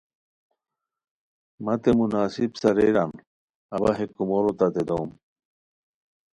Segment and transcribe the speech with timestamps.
[1.63, 3.11] متے مناسب ساریران
[3.75, 5.09] اوا ہے کومورو تتے دوم